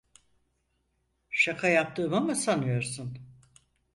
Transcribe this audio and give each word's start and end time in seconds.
Şaka 1.29 1.67
yaptığımı 1.67 2.21
mı 2.21 2.35
sanıyorsun? 2.35 3.17